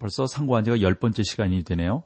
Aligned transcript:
벌써 0.00 0.26
상고한 0.26 0.64
지가 0.64 0.80
열 0.80 0.94
번째 0.94 1.22
시간이 1.22 1.62
되네요. 1.62 2.02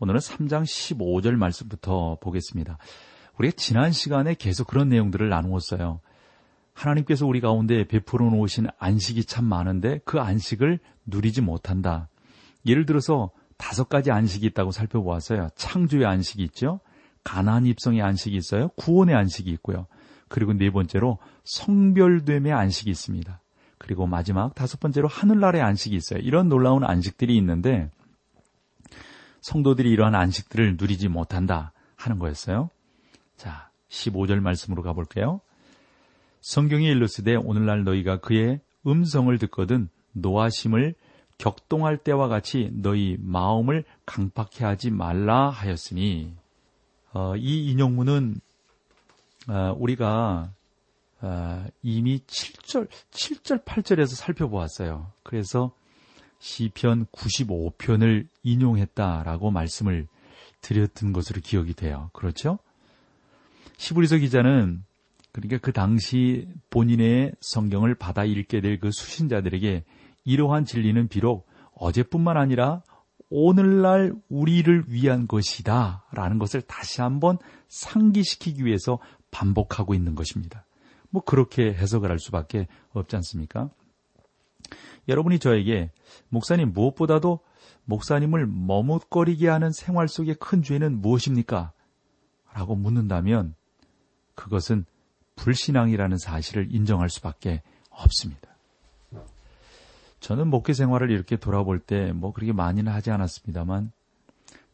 오늘은 0.00 0.18
3장 0.18 0.64
15절 0.64 1.36
말씀부터 1.36 2.18
보겠습니다. 2.20 2.78
우리가 3.38 3.54
지난 3.56 3.92
시간에 3.92 4.34
계속 4.34 4.66
그런 4.66 4.88
내용들을 4.88 5.28
나누었어요. 5.28 6.00
하나님께서 6.72 7.26
우리 7.26 7.40
가운데 7.40 7.86
베풀어 7.86 8.30
놓으신 8.30 8.68
안식이 8.78 9.24
참 9.24 9.44
많은데 9.44 10.00
그 10.04 10.18
안식을 10.20 10.80
누리지 11.06 11.42
못한다. 11.42 12.08
예를 12.66 12.86
들어서 12.86 13.30
다섯 13.56 13.88
가지 13.88 14.10
안식이 14.10 14.46
있다고 14.46 14.70
살펴보았어요. 14.70 15.48
창조의 15.54 16.06
안식이 16.06 16.42
있죠. 16.44 16.80
가난 17.24 17.66
입성의 17.66 18.00
안식이 18.00 18.36
있어요. 18.36 18.68
구원의 18.76 19.14
안식이 19.14 19.50
있고요. 19.52 19.86
그리고 20.28 20.52
네 20.52 20.70
번째로 20.70 21.18
성별됨의 21.44 22.52
안식이 22.52 22.90
있습니다. 22.90 23.40
그리고 23.78 24.06
마지막 24.06 24.54
다섯 24.54 24.80
번째로 24.80 25.08
하늘나라의 25.08 25.62
안식이 25.62 25.96
있어요. 25.96 26.20
이런 26.20 26.48
놀라운 26.48 26.84
안식들이 26.84 27.36
있는데 27.36 27.90
성도들이 29.40 29.90
이러한 29.90 30.14
안식들을 30.14 30.76
누리지 30.78 31.08
못한다 31.08 31.72
하는 31.96 32.18
거였어요. 32.18 32.70
자, 33.36 33.70
15절 33.88 34.40
말씀으로 34.40 34.82
가볼게요. 34.82 35.40
성경이 36.40 36.86
일렀으되 36.86 37.36
오늘날 37.36 37.84
너희가 37.84 38.18
그의 38.20 38.60
음성을 38.86 39.36
듣거든 39.38 39.88
노하심을 40.12 40.94
격동할 41.38 41.98
때와 41.98 42.28
같이 42.28 42.70
너희 42.72 43.16
마음을 43.20 43.84
강팍해 44.06 44.64
하지 44.64 44.90
말라 44.90 45.50
하였으니 45.50 46.34
어, 47.12 47.36
이 47.36 47.70
인용문은 47.70 48.40
어, 49.48 49.74
우리가 49.78 50.50
어, 51.20 51.66
이미 51.82 52.20
7절, 52.26 52.88
7절, 53.10 53.64
8절에서 53.64 54.14
살펴보았어요. 54.14 55.12
그래서 55.22 55.72
시편 56.38 57.06
95편을 57.06 58.28
인용했다라고 58.44 59.50
말씀을 59.50 60.06
드렸던 60.60 61.12
것으로 61.12 61.40
기억이 61.42 61.74
돼요. 61.74 62.10
그렇죠? 62.12 62.58
시브리서 63.76 64.18
기자는 64.18 64.84
그러니까 65.32 65.58
그 65.58 65.72
당시 65.72 66.48
본인의 66.70 67.32
성경을 67.40 67.94
받아 67.94 68.24
읽게 68.24 68.60
될 68.60 68.78
그 68.78 68.90
수신자들에게 68.90 69.84
이러한 70.24 70.64
진리는 70.64 71.08
비록 71.08 71.46
어제뿐만 71.74 72.36
아니라 72.36 72.82
오늘날 73.30 74.14
우리를 74.28 74.84
위한 74.88 75.26
것이다 75.26 76.04
라는 76.12 76.38
것을 76.38 76.62
다시 76.62 77.00
한번 77.00 77.38
상기시키기 77.68 78.64
위해서 78.64 78.98
반복하고 79.30 79.94
있는 79.94 80.14
것입니다. 80.14 80.64
뭐 81.10 81.22
그렇게 81.22 81.72
해석을 81.72 82.10
할 82.10 82.18
수밖에 82.18 82.66
없지 82.92 83.16
않습니까? 83.16 83.70
여러분이 85.08 85.38
저에게 85.38 85.90
목사님 86.28 86.72
무엇보다도 86.72 87.40
목사님을 87.84 88.46
머뭇거리게 88.46 89.48
하는 89.48 89.72
생활 89.72 90.08
속의 90.08 90.34
큰 90.34 90.62
죄는 90.62 91.00
무엇입니까? 91.00 91.72
라고 92.52 92.74
묻는다면 92.76 93.54
그것은 94.34 94.84
불신앙이라는 95.36 96.18
사실을 96.18 96.68
인정할 96.74 97.08
수밖에 97.08 97.62
없습니다. 97.90 98.48
저는 100.20 100.48
목회 100.48 100.72
생활을 100.72 101.10
이렇게 101.10 101.36
돌아볼 101.36 101.78
때 101.78 102.12
뭐 102.12 102.32
그렇게 102.32 102.52
많이는 102.52 102.92
하지 102.92 103.10
않았습니다만 103.10 103.92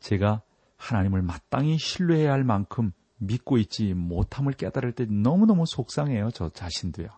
제가 0.01 0.43
하나님을 0.77 1.23
마땅히 1.23 1.79
신뢰해야 1.79 2.33
할 2.33 2.45
만큼 2.45 2.93
믿고 3.27 3.59
있지 3.59 3.95
못함을 3.95 4.53
깨달을 4.55 4.93
때 4.93 5.07
너무너무 5.07 5.65
속상해요. 5.67 6.31
저 6.33 6.49
자신도요. 6.49 7.09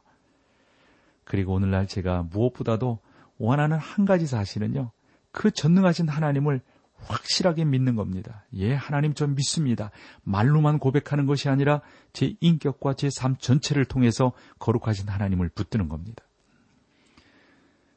그리고 1.24 1.54
오늘날 1.54 1.86
제가 1.86 2.24
무엇보다도 2.30 3.00
원하는 3.38 3.78
한 3.78 4.04
가지 4.04 4.26
사실은요. 4.26 4.92
그 5.32 5.50
전능하신 5.50 6.08
하나님을 6.08 6.60
확실하게 6.98 7.64
믿는 7.64 7.94
겁니다. 7.94 8.44
예, 8.54 8.72
하나님 8.74 9.12
전 9.12 9.34
믿습니다. 9.34 9.90
말로만 10.22 10.78
고백하는 10.78 11.26
것이 11.26 11.48
아니라 11.48 11.82
제 12.12 12.36
인격과 12.40 12.94
제 12.94 13.10
삶 13.10 13.36
전체를 13.38 13.84
통해서 13.84 14.32
거룩하신 14.58 15.08
하나님을 15.08 15.50
붙드는 15.50 15.88
겁니다. 15.88 16.24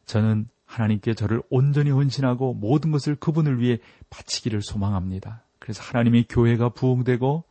저는 0.05 0.49
하나님께 0.65 1.13
저를 1.13 1.41
온전히 1.49 1.91
헌신하고 1.91 2.53
모든 2.55 2.91
것을 2.91 3.15
그분을 3.15 3.59
위해 3.59 3.79
바치기를 4.09 4.61
소망합니다. 4.61 5.43
그래서 5.59 5.81
하나님의 5.81 6.25
교회가 6.27 6.69
부흥되고 6.69 7.43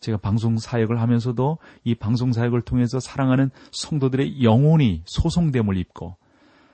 제가 0.00 0.18
방송 0.18 0.56
사역을 0.58 1.00
하면서도 1.00 1.58
이 1.84 1.94
방송 1.94 2.32
사역을 2.32 2.62
통해서 2.62 2.98
사랑하는 3.00 3.50
성도들의 3.70 4.42
영혼이 4.42 5.02
소송됨을 5.04 5.76
입고 5.76 6.16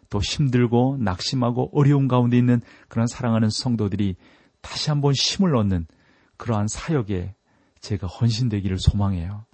또 0.08 0.20
힘들고 0.20 0.98
낙심하고 1.00 1.70
어려운 1.72 2.06
가운데 2.06 2.38
있는 2.38 2.60
그런 2.88 3.06
사랑하는 3.06 3.50
성도들이 3.50 4.14
다시 4.60 4.90
한번 4.90 5.12
힘을 5.12 5.56
얻는 5.56 5.86
그러한 6.36 6.68
사역에 6.68 7.34
제가 7.80 8.06
헌신되기를 8.06 8.78
소망해요. 8.78 9.44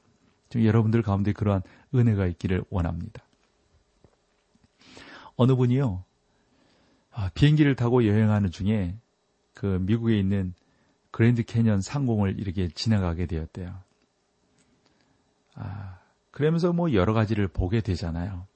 좀 0.51 0.65
여러분들 0.65 1.03
가운데 1.03 1.33
그러한 1.33 1.63
은혜가 1.95 2.27
있기를 2.27 2.65
원합니다. 2.71 3.23
어느 5.37 5.55
분이요, 5.55 6.05
아, 7.11 7.31
비행기를 7.35 7.75
타고 7.75 8.07
여행하는 8.07 8.51
중에 8.51 8.97
그 9.55 9.79
미국에 9.81 10.19
있는 10.19 10.55
그랜드 11.13 11.45
캐년 11.45 11.81
상공을 11.81 12.41
이렇게 12.41 12.69
지나가게 12.69 13.27
되었대요. 13.27 13.79
아, 15.55 15.99
그러면서 16.31 16.73
뭐 16.73 16.93
여러 16.95 17.13
가지를 17.13 17.47
보게 17.47 17.81
되잖아요. 17.81 18.47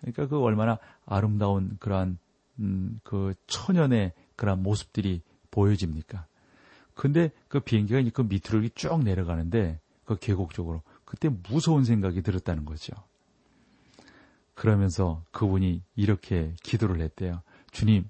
그러니까 0.00 0.28
그 0.28 0.40
얼마나 0.40 0.78
아름다운 1.06 1.76
그러한 1.80 2.18
음, 2.60 3.00
그 3.02 3.34
천연의 3.46 4.12
그런 4.36 4.62
모습들이 4.62 5.22
보여집니까? 5.50 6.26
근데 6.94 7.30
그 7.48 7.60
비행기가 7.60 8.02
그 8.12 8.22
밑으로 8.22 8.68
쭉 8.74 9.02
내려가는데 9.02 9.80
그 10.04 10.18
계곡 10.18 10.52
쪽으로 10.52 10.82
그때 11.06 11.30
무서운 11.48 11.84
생각이 11.84 12.22
들었다는 12.22 12.66
거죠. 12.66 12.92
그러면서 14.54 15.22
그분이 15.30 15.82
이렇게 15.96 16.54
기도를 16.62 17.00
했대요. 17.00 17.40
주님, 17.70 18.08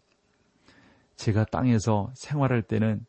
제가 1.15 1.45
땅에서 1.45 2.11
생활할 2.15 2.63
때는 2.63 3.07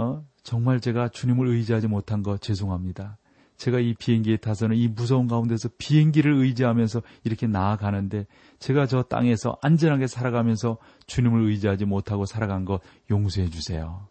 어, 0.00 0.24
정말 0.42 0.80
제가 0.80 1.08
주님을 1.08 1.46
의지하지 1.48 1.86
못한 1.86 2.22
거 2.22 2.38
죄송합니다. 2.38 3.18
제가 3.58 3.78
이 3.78 3.92
비행기에 3.92 4.38
타서는 4.38 4.74
이 4.74 4.88
무서운 4.88 5.28
가운데서 5.28 5.68
비행기를 5.76 6.32
의지하면서 6.32 7.02
이렇게 7.24 7.46
나아가는데 7.46 8.26
제가 8.58 8.86
저 8.86 9.02
땅에서 9.02 9.58
안전하게 9.60 10.06
살아가면서 10.06 10.78
주님을 11.06 11.42
의지하지 11.50 11.84
못하고 11.84 12.24
살아간 12.24 12.64
거 12.64 12.80
용서해 13.10 13.50
주세요. 13.50 14.08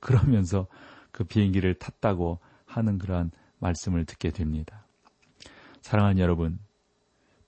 그러면서 0.00 0.66
그 1.12 1.24
비행기를 1.24 1.74
탔다고 1.74 2.40
하는 2.66 2.98
그러한 2.98 3.30
말씀을 3.58 4.04
듣게 4.04 4.30
됩니다. 4.30 4.84
사랑하는 5.80 6.18
여러분, 6.18 6.58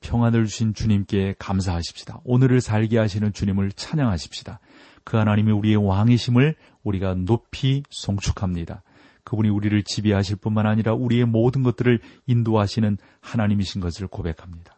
평안을 0.00 0.46
주신 0.46 0.72
주님께 0.72 1.34
감사하십시다. 1.38 2.20
오늘을 2.24 2.62
살게 2.62 2.98
하시는 2.98 3.30
주님을 3.32 3.72
찬양하십시다. 3.72 4.60
그 5.04 5.18
하나님이 5.18 5.52
우리의 5.52 5.76
왕이심을 5.76 6.56
우리가 6.84 7.14
높이 7.14 7.82
송축합니다. 7.90 8.82
그분이 9.24 9.48
우리를 9.48 9.82
지배하실 9.82 10.36
뿐만 10.36 10.66
아니라 10.66 10.94
우리의 10.94 11.24
모든 11.24 11.62
것들을 11.62 12.00
인도하시는 12.26 12.98
하나님이신 13.20 13.80
것을 13.80 14.06
고백합니다. 14.06 14.76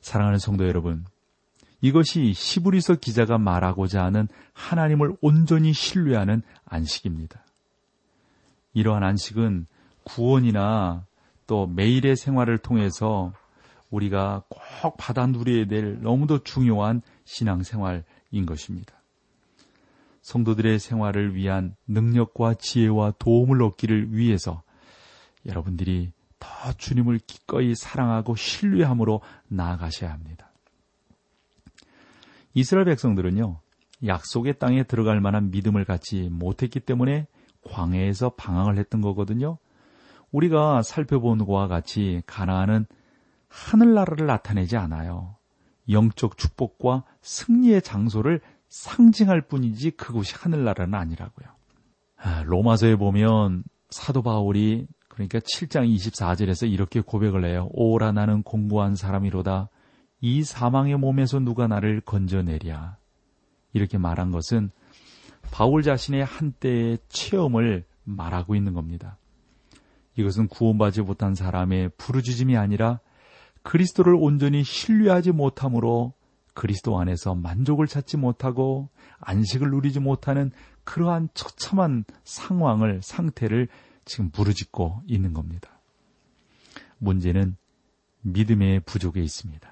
사랑하는 0.00 0.38
성도 0.38 0.68
여러분, 0.68 1.06
이것이 1.80 2.32
시브리서 2.34 2.96
기자가 2.96 3.38
말하고자 3.38 4.04
하는 4.04 4.28
하나님을 4.52 5.16
온전히 5.20 5.72
신뢰하는 5.72 6.42
안식입니다. 6.66 7.44
이러한 8.74 9.02
안식은 9.02 9.66
구원이나 10.04 11.06
또 11.46 11.66
매일의 11.66 12.16
생활을 12.16 12.58
통해서 12.58 13.32
우리가 13.90 14.44
꼭 14.48 14.96
받아 14.98 15.26
누려야 15.26 15.66
될 15.66 16.00
너무도 16.02 16.42
중요한 16.42 17.00
신앙생활인 17.24 18.46
것입니다. 18.46 18.94
성도들의 20.24 20.78
생활을 20.78 21.34
위한 21.34 21.76
능력과 21.86 22.54
지혜와 22.54 23.12
도움을 23.18 23.62
얻기를 23.62 24.16
위해서 24.16 24.62
여러분들이 25.44 26.12
더 26.38 26.72
주님을 26.72 27.20
기꺼이 27.26 27.74
사랑하고 27.74 28.34
신뢰함으로 28.34 29.20
나아가셔야 29.48 30.10
합니다. 30.10 30.50
이스라엘 32.54 32.86
백성들은요, 32.86 33.60
약속의 34.06 34.58
땅에 34.58 34.84
들어갈 34.84 35.20
만한 35.20 35.50
믿음을 35.50 35.84
갖지 35.84 36.30
못했기 36.30 36.80
때문에 36.80 37.26
광해에서 37.62 38.30
방황을 38.30 38.78
했던 38.78 39.02
거거든요. 39.02 39.58
우리가 40.32 40.80
살펴본 40.82 41.38
것과 41.38 41.68
같이 41.68 42.22
가나안은 42.26 42.86
하늘나라를 43.48 44.26
나타내지 44.26 44.78
않아요. 44.78 45.36
영적 45.90 46.38
축복과 46.38 47.04
승리의 47.20 47.82
장소를 47.82 48.40
상징할 48.74 49.42
뿐이지 49.42 49.92
그곳이 49.92 50.34
하늘나라는 50.36 50.94
아니라고요. 50.94 51.46
아, 52.16 52.42
로마서에 52.42 52.96
보면 52.96 53.62
사도 53.90 54.20
바울이 54.20 54.88
그러니까 55.06 55.38
7장 55.38 55.88
24절에서 55.94 56.70
이렇게 56.70 57.00
고백을 57.00 57.44
해요. 57.44 57.68
오라 57.70 58.10
나는 58.10 58.42
공부한 58.42 58.96
사람이로다. 58.96 59.68
이 60.20 60.42
사망의 60.42 60.96
몸에서 60.96 61.38
누가 61.38 61.68
나를 61.68 62.00
건져내랴. 62.00 62.96
이렇게 63.74 63.96
말한 63.96 64.32
것은 64.32 64.70
바울 65.52 65.82
자신의 65.82 66.24
한때의 66.24 66.98
체험을 67.08 67.84
말하고 68.02 68.56
있는 68.56 68.74
겁니다. 68.74 69.18
이것은 70.16 70.48
구원받지 70.48 71.02
못한 71.02 71.36
사람의 71.36 71.90
부르짖음이 71.96 72.56
아니라 72.56 72.98
그리스도를 73.62 74.16
온전히 74.16 74.64
신뢰하지 74.64 75.30
못함으로 75.30 76.14
그리스도 76.54 76.98
안에서 76.98 77.34
만족을 77.34 77.86
찾지 77.86 78.16
못하고 78.16 78.88
안식을 79.20 79.70
누리지 79.70 80.00
못하는 80.00 80.50
그러한 80.84 81.28
처참한 81.34 82.04
상황을, 82.24 83.00
상태를 83.02 83.68
지금 84.04 84.30
부르짖고 84.30 85.02
있는 85.06 85.32
겁니다. 85.32 85.70
문제는 86.98 87.56
믿음의 88.22 88.80
부족에 88.80 89.20
있습니다. 89.20 89.68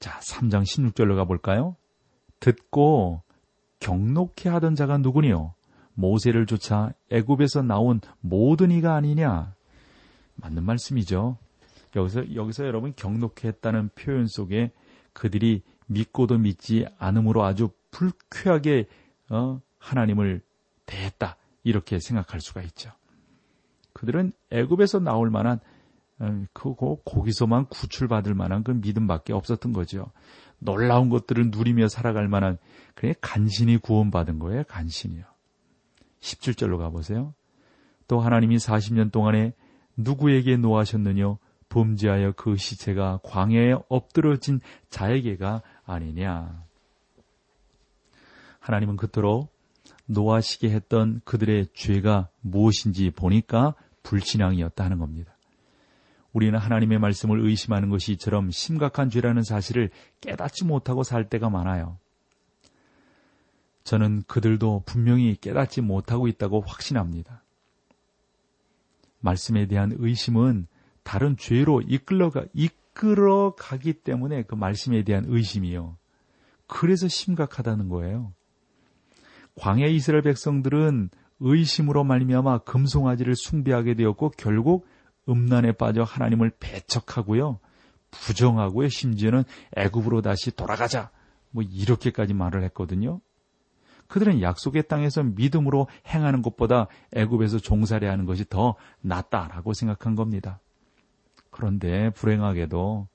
자, 0.00 0.20
3장 0.20 0.62
16절로 0.62 1.16
가볼까요? 1.16 1.76
듣고 2.40 3.22
경록해 3.80 4.48
하던 4.48 4.74
자가 4.74 4.98
누구니요? 4.98 5.54
모세를 5.94 6.46
쫓아 6.46 6.92
애굽에서 7.10 7.62
나온 7.62 8.00
모든 8.20 8.70
이가 8.70 8.94
아니냐? 8.96 9.54
맞는 10.36 10.64
말씀이죠. 10.64 11.38
여기서 11.96 12.34
여기서 12.34 12.66
여러분 12.66 12.92
경록해 12.94 13.44
했다는 13.44 13.90
표현 13.94 14.26
속에 14.26 14.72
그들이 15.14 15.62
믿고도 15.86 16.38
믿지 16.38 16.86
않음으로 16.98 17.44
아주 17.44 17.70
불쾌하게 17.90 18.86
어, 19.30 19.60
하나님을 19.78 20.42
대했다 20.84 21.36
이렇게 21.62 21.98
생각할 21.98 22.40
수가 22.40 22.62
있죠. 22.62 22.90
그들은 23.94 24.32
애굽에서 24.50 25.00
나올 25.00 25.30
만한 25.30 25.60
어, 26.18 26.44
그 26.52 26.74
거기서만 27.04 27.66
구출받을 27.66 28.34
만한 28.34 28.62
그 28.62 28.72
믿음밖에 28.72 29.32
없었던 29.32 29.72
거죠. 29.72 30.10
놀라운 30.58 31.08
것들을 31.08 31.50
누리며 31.50 31.88
살아갈 31.88 32.28
만한 32.28 32.58
그래 32.94 33.14
간신히 33.20 33.78
구원받은 33.78 34.38
거예요. 34.38 34.64
간신히요. 34.64 35.24
17절로 36.20 36.78
가보세요. 36.78 37.34
또 38.08 38.20
하나님이 38.20 38.56
40년 38.56 39.12
동안에 39.12 39.52
누구에게 39.96 40.56
노하셨느냐? 40.56 41.36
범죄하여 41.74 42.32
그 42.36 42.56
시체가 42.56 43.18
광야에 43.24 43.74
엎드러진 43.88 44.60
자에게가 44.90 45.62
아니냐. 45.84 46.64
하나님은 48.60 48.96
그토록 48.96 49.52
노하시게 50.06 50.70
했던 50.70 51.20
그들의 51.24 51.66
죄가 51.74 52.28
무엇인지 52.42 53.10
보니까 53.10 53.74
불신앙이었다 54.04 54.84
하는 54.84 54.98
겁니다. 54.98 55.36
우리는 56.32 56.56
하나님의 56.56 57.00
말씀을 57.00 57.40
의심하는 57.44 57.90
것이 57.90 58.12
이처럼 58.12 58.52
심각한 58.52 59.10
죄라는 59.10 59.42
사실을 59.42 59.90
깨닫지 60.20 60.64
못하고 60.64 61.02
살 61.02 61.28
때가 61.28 61.50
많아요. 61.50 61.98
저는 63.82 64.22
그들도 64.28 64.84
분명히 64.86 65.34
깨닫지 65.34 65.80
못하고 65.80 66.28
있다고 66.28 66.60
확신합니다. 66.60 67.42
말씀에 69.20 69.66
대한 69.66 69.92
의심은 69.96 70.68
다른 71.04 71.36
죄로 71.36 71.80
이끌어가, 71.82 72.44
이끌어 72.52 73.54
가기 73.54 73.92
때문에 73.92 74.42
그 74.42 74.56
말씀에 74.56 75.04
대한 75.04 75.24
의심이요. 75.28 75.96
그래서 76.66 77.06
심각하다는 77.06 77.88
거예요. 77.88 78.32
광야 79.56 79.86
이스라엘 79.86 80.22
백성들은 80.22 81.10
의심으로 81.40 82.04
말미암아 82.04 82.58
금송아지를 82.58 83.36
숭배하게 83.36 83.94
되었고 83.94 84.30
결국 84.36 84.86
음란에 85.28 85.72
빠져 85.72 86.02
하나님을 86.02 86.50
배척하고요. 86.58 87.60
부정하고요. 88.10 88.88
심지어는 88.88 89.44
애굽으로 89.76 90.22
다시 90.22 90.50
돌아가자. 90.50 91.10
뭐 91.50 91.62
이렇게까지 91.62 92.34
말을 92.34 92.64
했거든요. 92.64 93.20
그들은 94.06 94.42
약속의 94.42 94.88
땅에서 94.88 95.22
믿음으로 95.22 95.88
행하는 96.06 96.42
것보다 96.42 96.88
애굽에서 97.12 97.58
종살이 97.58 98.06
하는 98.06 98.26
것이 98.26 98.44
더 98.48 98.74
낫다라고 99.00 99.72
생각한 99.72 100.14
겁니다. 100.14 100.60
그런데 101.54 102.10
불행하게도 102.10 103.06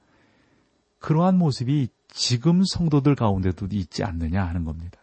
그러한 1.00 1.38
모습이 1.38 1.90
지금 2.08 2.64
성도들 2.64 3.16
가운데도 3.16 3.68
있지 3.74 4.06
않느냐 4.06 4.46
하는 4.46 4.64
겁니다. 4.64 4.98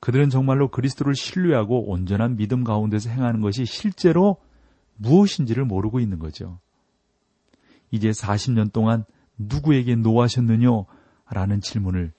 그들은 0.00 0.30
정말로 0.30 0.68
그리스도를 0.68 1.14
신뢰하고 1.14 1.90
온전한 1.90 2.36
믿음 2.36 2.64
가운데서 2.64 3.10
행하는 3.10 3.42
것이 3.42 3.66
실제로 3.66 4.38
무엇인지를 4.96 5.66
모르고 5.66 6.00
있는 6.00 6.18
거죠. 6.18 6.60
이제 7.90 8.08
40년 8.08 8.72
동안 8.72 9.04
누구에게 9.36 9.94
노하셨느냐? 9.94 10.70
라는 11.28 11.60
질문을 11.60 12.12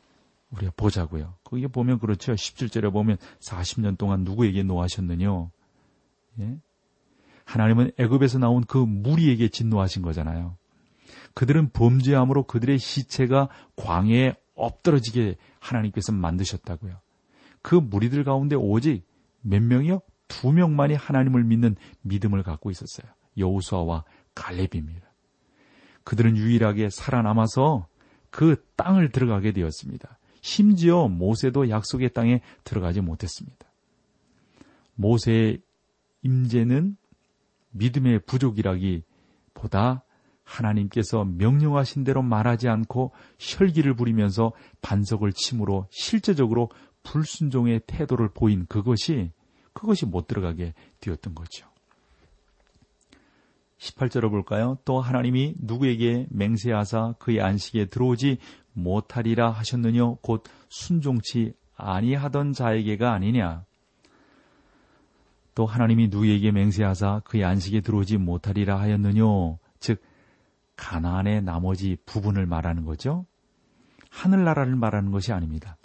우리가 0.51 0.71
보자고요. 0.77 1.33
거기에 1.45 1.65
보면 1.65 1.97
그렇죠. 1.97 2.33
17절에 2.33 2.93
보면 2.93 3.17
40년 3.39 3.97
동안 3.97 4.23
누구에게 4.23 4.61
노하셨느냐? 4.61 5.49
예? 6.41 6.57
하나님은 7.45 7.91
애굽에서 7.97 8.39
나온 8.39 8.63
그 8.63 8.77
무리에게 8.77 9.49
진노하신 9.49 10.01
거잖아요. 10.01 10.57
그들은 11.33 11.69
범죄함으로 11.71 12.43
그들의 12.43 12.77
시체가 12.79 13.49
광해에 13.75 14.35
엎드러지게 14.55 15.35
하나님께서 15.59 16.11
만드셨다고요. 16.11 16.99
그 17.61 17.75
무리들 17.75 18.23
가운데 18.23 18.55
오직 18.55 19.05
몇 19.41 19.61
명이요? 19.61 20.01
두 20.27 20.51
명만이 20.51 20.95
하나님을 20.95 21.43
믿는 21.43 21.75
믿음을 22.01 22.43
갖고 22.43 22.71
있었어요. 22.71 23.11
여우수아와 23.37 24.03
갈렙입니다. 24.35 25.11
그들은 26.03 26.37
유일하게 26.37 26.89
살아남아서 26.89 27.87
그 28.29 28.63
땅을 28.75 29.11
들어가게 29.11 29.51
되었습니다. 29.51 30.19
심지어 30.41 31.07
모세도 31.07 31.69
약속의 31.69 32.13
땅에 32.13 32.41
들어가지 32.63 32.99
못했습니다. 33.01 33.65
모세의 34.95 35.61
임재는 36.23 36.97
믿음의 37.73 38.21
부족이라기 38.25 39.03
보다 39.53 40.03
하나님께서 40.43 41.23
명령하신 41.25 42.03
대로 42.03 42.21
말하지 42.21 42.67
않고 42.67 43.11
혈기를 43.39 43.95
부리면서 43.95 44.51
반석을 44.81 45.33
침으로 45.33 45.87
실제적으로 45.89 46.69
불순종의 47.03 47.81
태도를 47.87 48.29
보인 48.33 48.65
그것이 48.67 49.31
그것이 49.73 50.05
못 50.05 50.27
들어가게 50.27 50.73
되었던 50.99 51.35
거죠. 51.35 51.67
18절을 53.79 54.29
볼까요? 54.29 54.77
또 54.85 55.01
하나님이 55.01 55.55
누구에게 55.59 56.27
맹세하사 56.29 57.15
그의 57.19 57.41
안식에 57.41 57.85
들어오지 57.85 58.37
못하리라 58.71 59.49
하셨느냐? 59.49 60.15
곧 60.21 60.43
순종치 60.69 61.53
아니하던 61.75 62.53
자에게가 62.53 63.13
아니냐? 63.13 63.65
또 65.55 65.65
하나님이 65.65 66.07
누구에게 66.07 66.51
맹세하사 66.51 67.21
그의 67.25 67.43
안식에 67.43 67.81
들어오지 67.81 68.17
못하리라 68.17 68.79
하였느냐? 68.79 69.23
즉 69.79 70.01
가나안의 70.75 71.43
나머지 71.43 71.97
부분을 72.05 72.45
말하는 72.45 72.85
거죠. 72.85 73.25
하늘나라를 74.09 74.75
말하는 74.75 75.11
것이 75.11 75.31
아닙니다. 75.31 75.77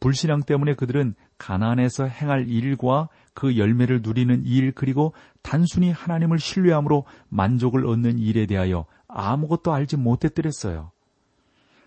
불신앙 0.00 0.42
때문에 0.42 0.74
그들은 0.74 1.14
가나안에서 1.38 2.06
행할 2.06 2.48
일과 2.48 3.08
그 3.32 3.56
열매를 3.56 4.02
누리는 4.02 4.44
일 4.44 4.72
그리고 4.72 5.14
단순히 5.42 5.90
하나님을 5.90 6.38
신뢰함으로 6.38 7.04
만족을 7.28 7.86
얻는 7.86 8.18
일에 8.18 8.46
대하여 8.46 8.86
아무것도 9.08 9.72
알지 9.72 9.96
못했더랬어요. 9.96 10.90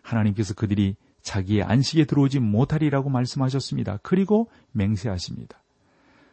하나님께서 0.02 0.54
그들이 0.54 0.96
자기의 1.22 1.64
안식에 1.64 2.06
들어오지 2.06 2.40
못하리라고 2.40 3.10
말씀하셨습니다. 3.10 4.00
그리고 4.02 4.50
맹세하십니다. 4.72 5.62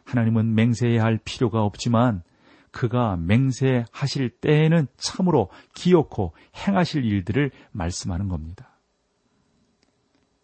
하나님은 0.05 0.55
맹세해야 0.55 1.03
할 1.03 1.19
필요가 1.23 1.63
없지만 1.63 2.23
그가 2.71 3.15
맹세하실 3.17 4.29
때에는 4.41 4.87
참으로 4.97 5.49
기어코 5.73 6.33
행하실 6.55 7.05
일들을 7.05 7.51
말씀하는 7.71 8.27
겁니다. 8.27 8.77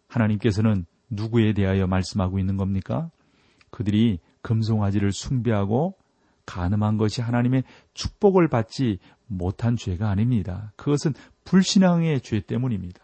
하나님께서는 0.08 0.86
누구에 1.10 1.52
대하여 1.52 1.86
말씀하고 1.86 2.38
있는 2.38 2.56
겁니까? 2.56 3.10
그들이 3.70 4.18
금송아지를 4.42 5.12
숭배하고 5.12 5.94
가늠한 6.46 6.96
것이 6.96 7.20
하나님의 7.20 7.64
축복을 7.94 8.48
받지 8.48 8.98
못한 9.26 9.76
죄가 9.76 10.08
아닙니다. 10.10 10.72
그것은 10.76 11.14
불신앙의 11.44 12.20
죄 12.22 12.40
때문입니다. 12.40 13.00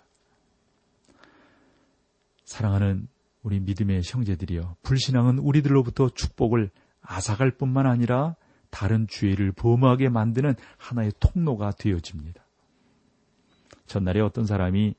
사랑하는 2.45 3.09
우리 3.43 3.61
믿음의 3.61 4.03
형제들이여, 4.05 4.77
불신앙은 4.83 5.39
우리들로부터 5.39 6.09
축복을 6.11 6.71
앗아갈 7.01 7.51
뿐만 7.53 7.87
아니라 7.87 8.37
다른 8.71 9.07
죄를 9.09 9.53
범하게 9.53 10.09
만드는 10.09 10.55
하나의 10.77 11.13
통로가 11.21 11.71
되어집니다. 11.73 12.43
전날에 13.87 14.21
어떤 14.21 14.45
사람이 14.45 14.95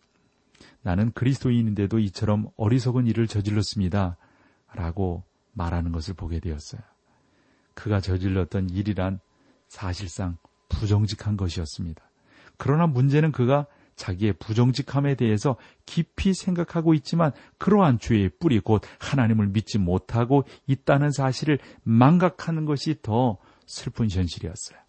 나는 0.82 1.12
그리스도인인데도 1.12 2.00
이처럼 2.00 2.50
어리석은 2.58 3.06
일을 3.08 3.28
저질렀습니다. 3.28 4.18
라고 4.74 5.24
말하는 5.54 5.92
것을 5.92 6.14
보게 6.14 6.40
되었어요. 6.40 6.82
그가 7.74 8.02
저질렀던 8.02 8.70
일이란 8.70 9.20
사실상 9.68 10.38
부정직한 10.70 11.38
것이었습니다. 11.38 12.02
그러나 12.58 12.88
문제는 12.88 13.32
그가 13.32 13.68
자기의 14.00 14.34
부정직함에 14.40 15.16
대해서 15.16 15.58
깊이 15.86 16.34
생각하고 16.34 16.94
있지만 16.94 17.32
그러한 17.58 18.00
죄의 18.00 18.32
뿌리 18.40 18.60
곧 18.60 18.82
하나님을 18.98 19.48
믿지 19.48 19.78
못하고 19.78 20.46
있다는 20.68 21.12
사실을 21.12 21.60
망각하는 21.84 22.66
것이 22.66 23.02
더 23.02 23.38
슬픈 23.68 24.10
현실이었어요. 24.10 24.80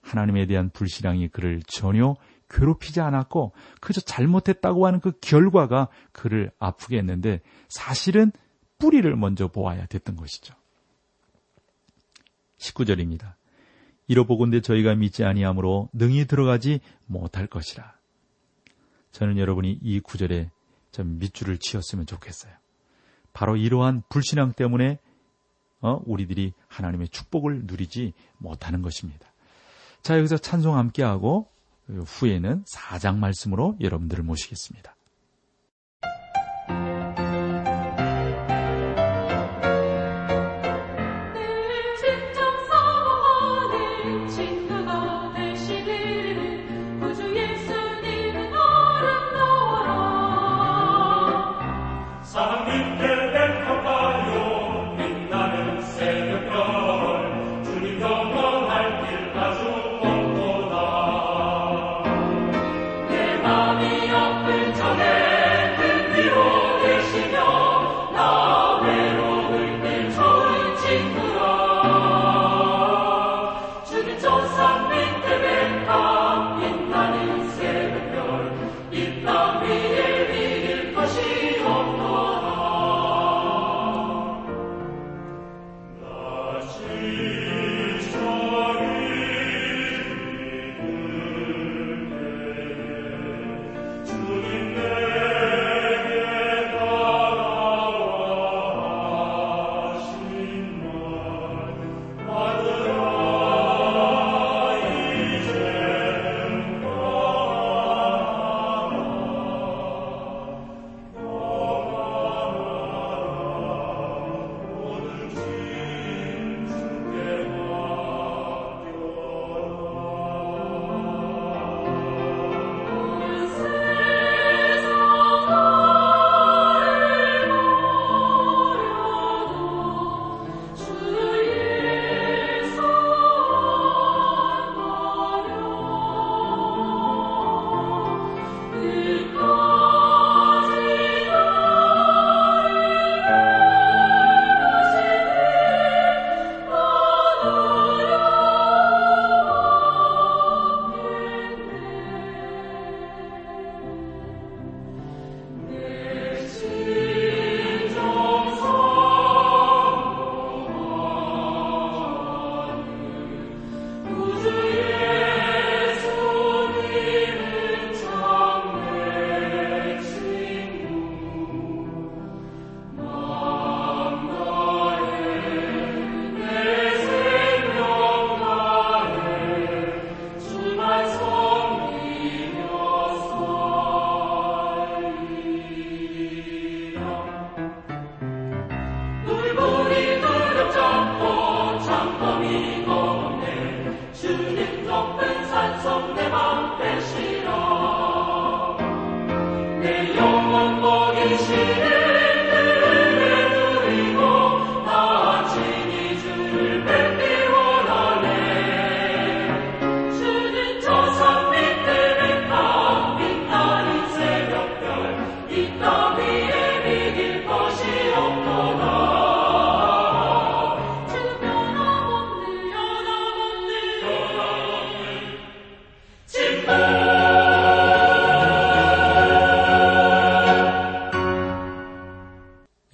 하나님에 0.00 0.46
대한 0.46 0.70
불신앙이 0.70 1.28
그를 1.28 1.60
전혀 1.66 2.14
괴롭히지 2.48 3.00
않았고 3.00 3.52
그저 3.80 4.00
잘못했다고 4.00 4.86
하는 4.86 5.00
그 5.00 5.12
결과가 5.20 5.88
그를 6.12 6.50
아프게 6.58 6.98
했는데 6.98 7.42
사실은 7.68 8.32
뿌리를 8.78 9.14
먼저 9.16 9.48
보아야 9.48 9.86
됐던 9.86 10.16
것이죠. 10.16 10.54
19절입니다. 12.58 13.37
이로보건대 14.08 14.60
저희가 14.60 14.94
믿지 14.94 15.24
아니하므로 15.24 15.88
능히 15.92 16.26
들어가지 16.26 16.80
못할 17.06 17.46
것이라. 17.46 17.94
저는 19.12 19.38
여러분이 19.38 19.78
이 19.82 20.00
구절에 20.00 20.50
좀 20.90 21.18
밑줄을 21.18 21.58
치었으면 21.58 22.06
좋겠어요. 22.06 22.52
바로 23.32 23.56
이러한 23.56 24.02
불신앙 24.08 24.52
때문에 24.52 24.98
어, 25.80 26.00
우리들이 26.06 26.54
하나님의 26.66 27.08
축복을 27.08 27.62
누리지 27.66 28.12
못하는 28.38 28.82
것입니다. 28.82 29.28
자, 30.02 30.18
여기서 30.18 30.38
찬송 30.38 30.76
함께하고 30.76 31.48
후에는 31.88 32.64
사장 32.66 33.20
말씀으로 33.20 33.76
여러분들을 33.80 34.24
모시겠습니다. 34.24 34.96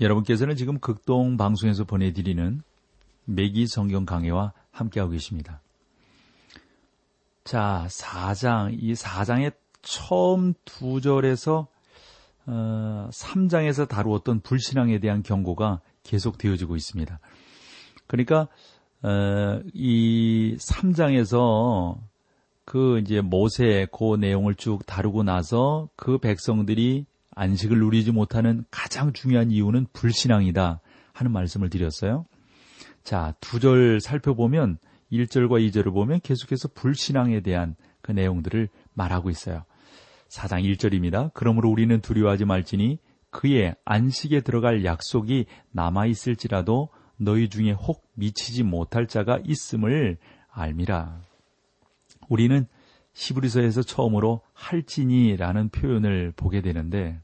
여러분께서는 0.01 0.57
지금 0.57 0.79
극동 0.79 1.37
방송에서 1.37 1.85
보내드리는 1.85 2.63
매기 3.25 3.67
성경 3.67 4.05
강해와 4.05 4.53
함께하고 4.71 5.13
계십니다. 5.13 5.61
자, 7.45 7.87
4장, 7.89 8.77
이 8.81 8.95
4장의 8.95 9.53
처음 9.83 10.55
두 10.65 11.01
절에서 11.01 11.69
어, 12.47 13.09
3장에서 13.13 13.89
다루었던 13.89 14.41
불신앙에 14.41 14.99
대한 14.99 15.23
경고가 15.23 15.81
계속 16.03 16.39
되어지고 16.39 16.77
있습니다. 16.77 17.19
그러니까 18.07 18.49
어, 19.03 19.61
이 19.73 20.57
3장에서 20.59 21.99
그 22.65 22.99
이제 22.99 23.21
모세 23.21 23.87
그 23.93 24.17
내용을 24.17 24.55
쭉 24.55 24.85
다루고 24.87 25.23
나서 25.23 25.89
그 25.97 26.19
백성들이 26.19 27.07
안식을 27.35 27.79
누리지 27.79 28.13
못하는 28.13 28.65
가장 28.71 29.13
중요한 29.13 29.51
이유는 29.51 29.87
불신앙이다 29.93 30.81
하는 31.13 31.33
말씀을 31.33 31.71
드렸어요. 31.71 32.27
자, 33.03 33.35
두 33.41 33.59
절 33.61 34.01
살펴보면 34.01 34.79
1절과 35.13 35.67
2절을 35.69 35.93
보면 35.93 36.21
계속해서 36.23 36.69
불신앙에 36.75 37.41
대한 37.41 37.77
그 38.01 38.13
내용들을 38.13 38.69
말하고 38.95 39.31
있어요. 39.31 39.65
4장 40.29 40.65
1절입니다. 40.65 41.31
그러므로 41.35 41.71
우리는 41.71 42.01
두려워하지 42.01 42.45
말지니 42.45 42.99
그의 43.31 43.75
안식에 43.85 44.41
들어갈 44.41 44.85
약속이 44.85 45.47
남아 45.73 46.07
있을지라도 46.07 46.89
너희 47.17 47.49
중에 47.49 47.73
혹 47.73 48.09
미치지 48.15 48.63
못할 48.63 49.07
자가 49.07 49.39
있음을 49.45 50.19
알미라. 50.51 51.21
우리는 52.29 52.67
시브리서에서 53.13 53.83
처음으로 53.83 54.41
할지니라는 54.55 55.69
표현을 55.69 56.33
보게 56.35 56.61
되는데 56.61 57.21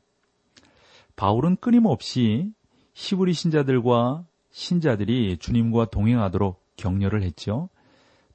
바울은 1.21 1.57
끊임없이 1.57 2.50
시브리 2.95 3.35
신자들과 3.35 4.25
신자들이 4.53 5.37
주님과 5.37 5.91
동행하도록 5.91 6.59
격려를 6.77 7.25
했죠. 7.25 7.69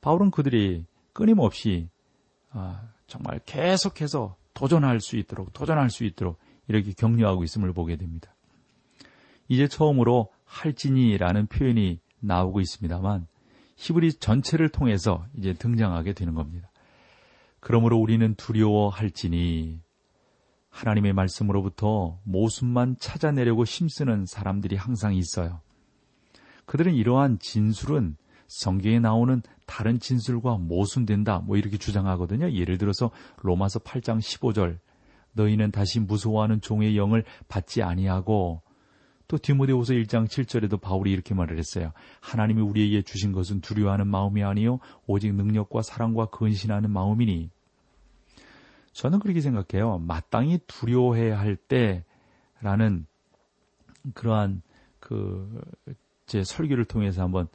바울은 0.02 0.30
그들이 0.30 0.86
끊임없이 1.12 1.90
아, 2.52 2.84
정말 3.08 3.40
계속해서 3.44 4.36
도전할 4.54 5.02
수 5.02 5.18
있도록 5.18 5.52
도전할 5.52 5.90
수 5.90 6.04
있도록 6.04 6.38
이렇게 6.68 6.94
격려하고 6.94 7.44
있음을 7.44 7.74
보게 7.74 7.96
됩니다. 7.96 8.36
이제 9.48 9.68
처음으로 9.68 10.32
할지니라는 10.46 11.48
표현이 11.48 12.00
나오고 12.20 12.62
있습니다만 12.62 13.26
히브리 13.78 14.14
전체를 14.14 14.70
통해서 14.70 15.26
이제 15.36 15.54
등장하게 15.54 16.14
되는 16.14 16.36
겁니다. 16.36 16.70
그러므로 17.60 17.98
우리는 17.98 18.36
두려워할지니 18.36 19.85
하나님의 20.76 21.14
말씀으로부터 21.14 22.20
모순만 22.26 22.98
찾아내려고 23.00 23.64
힘쓰는 23.64 24.26
사람들이 24.26 24.76
항상 24.76 25.16
있어요. 25.16 25.62
그들은 26.66 26.96
이러한 26.96 27.40
진술은 27.40 28.18
성경에 28.48 29.00
나오는 29.00 29.42
다른 29.66 30.00
진술과 30.00 30.58
모순된다 30.58 31.40
뭐 31.40 31.56
이렇게 31.56 31.78
주장하거든요. 31.78 32.52
예를 32.52 32.78
들어서 32.78 33.10
로마서 33.42 33.80
8장 33.80 34.20
15절 34.20 34.80
너희는 35.32 35.72
다시 35.72 36.02
무서워하는 36.02 36.60
종의 36.60 36.98
영을 36.98 37.24
받지 37.48 37.82
아니하고 37.82 38.62
또 39.30 39.38
디모데후서 39.38 39.94
1장 39.94 40.28
7절에도 40.28 40.82
바울이 40.82 41.10
이렇게 41.10 41.34
말을 41.34 41.58
했어요. 41.58 41.94
하나님이 42.20 42.62
우리에게 42.62 43.02
주신 43.02 43.32
것은 43.32 43.62
두려워하는 43.62 44.08
마음이 44.08 44.44
아니요 44.44 44.80
오직 45.08 45.34
능력과 45.34 45.84
사랑과 45.84 46.26
근신하는 46.26 46.92
마음이니 46.92 47.50
저는 48.96 49.20
그렇게 49.20 49.42
생각해요. 49.42 50.00
마땅히 50.00 50.60
두려워해야 50.68 51.38
할 51.38 51.56
때라는 51.56 53.06
그러한 54.14 54.62
그 55.00 55.62
제 56.26 56.44
설교를 56.44 56.86
통해서 56.86 57.22
한번 57.22 57.48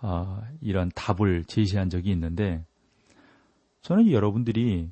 어, 0.00 0.42
이런 0.60 0.90
답을 0.94 1.44
제시한 1.44 1.90
적이 1.90 2.10
있는데 2.12 2.64
저는 3.82 4.10
여러분들이 4.10 4.90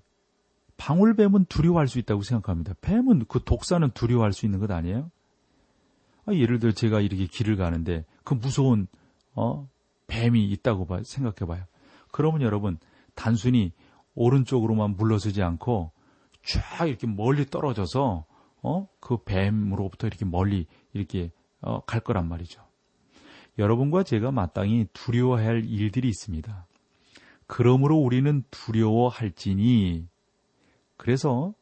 방울뱀은 0.78 1.46
두려워할 1.46 1.88
수 1.88 1.98
있다고 1.98 2.22
생각합니다. 2.22 2.74
뱀은 2.80 3.26
그 3.28 3.40
독사는 3.44 3.88
두려워할 3.90 4.32
수 4.32 4.46
있는 4.46 4.58
것 4.58 4.70
아니에요? 4.70 5.10
아, 6.26 6.32
예를 6.34 6.58
들어 6.58 6.72
제가 6.72 7.00
이렇게 7.00 7.26
길을 7.26 7.56
가는데 7.56 8.04
그 8.24 8.34
무서운 8.34 8.88
어, 9.34 9.68
뱀이 10.06 10.44
있다고 10.44 10.86
봐, 10.86 11.00
생각해봐요. 11.04 11.64
그러면 12.10 12.42
여러분 12.42 12.78
단순히 13.14 13.72
오른쪽으로만 14.14 14.96
물러서지 14.96 15.42
않고 15.42 15.92
쫙 16.46 16.86
이렇게 16.86 17.06
멀리 17.06 17.46
떨어져서 17.46 18.24
어? 18.62 18.88
그 19.00 19.22
뱀으로부터 19.24 20.06
이렇게 20.06 20.24
멀리 20.24 20.66
이렇게 20.92 21.30
어, 21.60 21.80
갈 21.80 22.00
거란 22.00 22.28
말이죠. 22.28 22.62
여러분과 23.58 24.02
제가 24.02 24.32
마땅히 24.32 24.86
두려워할 24.92 25.64
일들이 25.64 26.08
있습니다. 26.08 26.66
그러므로 27.46 27.96
우리는 27.96 28.42
두려워할지니 28.50 30.08
그래서 30.96 31.54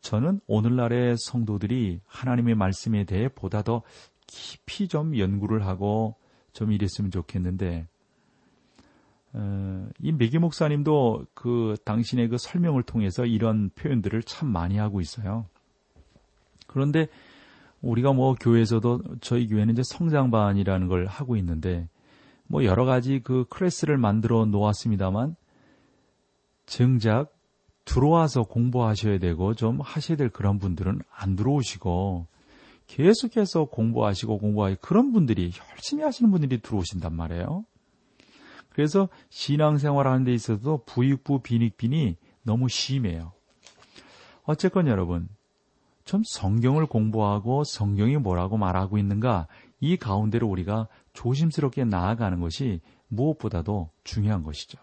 저는 0.00 0.40
오늘날의 0.46 1.16
성도들이 1.18 2.00
하나님의 2.06 2.54
말씀에 2.54 3.04
대해 3.04 3.28
보다 3.28 3.62
더 3.62 3.82
깊이 4.26 4.88
좀 4.88 5.16
연구를 5.16 5.66
하고 5.66 6.16
좀 6.52 6.72
이랬으면 6.72 7.10
좋겠는데 7.10 7.88
어, 9.34 9.88
이 10.00 10.12
메기 10.12 10.38
목사님도 10.38 11.26
그 11.34 11.74
당신의 11.84 12.28
그 12.28 12.38
설명을 12.38 12.84
통해서 12.84 13.26
이런 13.26 13.70
표현들을 13.70 14.22
참 14.22 14.48
많이 14.48 14.78
하고 14.78 15.00
있어요. 15.00 15.46
그런데 16.66 17.08
우리가 17.82 18.12
뭐 18.12 18.34
교회에서도 18.34 19.02
저희 19.20 19.48
교회는 19.48 19.74
이제 19.74 19.82
성장반이라는 19.84 20.88
걸 20.88 21.06
하고 21.06 21.36
있는데 21.36 21.88
뭐 22.46 22.64
여러 22.64 22.84
가지 22.84 23.20
그 23.22 23.44
클래스를 23.50 23.98
만들어 23.98 24.44
놓았습니다만 24.46 25.36
정작 26.66 27.34
들어와서 27.84 28.44
공부하셔야 28.44 29.18
되고 29.18 29.54
좀 29.54 29.80
하셔야 29.80 30.16
될 30.16 30.30
그런 30.30 30.58
분들은 30.58 31.00
안 31.10 31.36
들어오시고 31.36 32.26
계속해서 32.86 33.64
공부하시고 33.66 34.38
공부하시 34.38 34.76
그런 34.80 35.12
분들이 35.12 35.50
열심히 35.72 36.04
하시는 36.04 36.30
분들이 36.30 36.60
들어오신단 36.60 37.14
말이에요. 37.14 37.64
그래서 38.74 39.08
신앙생활 39.30 40.06
하는 40.06 40.24
데 40.24 40.34
있어서도 40.34 40.82
부익부 40.84 41.40
빈익빈이 41.42 42.16
너무 42.42 42.68
심해요. 42.68 43.32
어쨌건 44.42 44.88
여러분, 44.88 45.28
좀 46.04 46.22
성경을 46.24 46.86
공부하고 46.86 47.64
성경이 47.64 48.18
뭐라고 48.18 48.58
말하고 48.58 48.98
있는가 48.98 49.46
이 49.80 49.96
가운데로 49.96 50.48
우리가 50.48 50.88
조심스럽게 51.12 51.84
나아가는 51.84 52.38
것이 52.40 52.80
무엇보다도 53.08 53.90
중요한 54.02 54.42
것이죠. 54.42 54.78